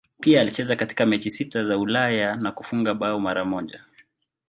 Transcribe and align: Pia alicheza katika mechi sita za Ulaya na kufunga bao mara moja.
Pia 0.19 0.41
alicheza 0.41 0.75
katika 0.75 1.05
mechi 1.05 1.29
sita 1.29 1.65
za 1.65 1.77
Ulaya 1.77 2.35
na 2.35 2.51
kufunga 2.51 2.93
bao 2.93 3.19
mara 3.19 3.45
moja. 3.45 3.83